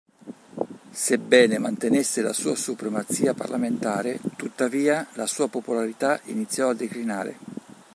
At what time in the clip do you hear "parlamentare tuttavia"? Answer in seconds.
3.35-5.05